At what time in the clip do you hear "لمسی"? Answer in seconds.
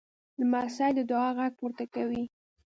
0.39-0.91